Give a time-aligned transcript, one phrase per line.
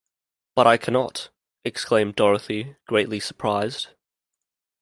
[0.55, 1.29] "But I cannot!"
[1.63, 3.89] exclaimed Dorothy, greatly surprised.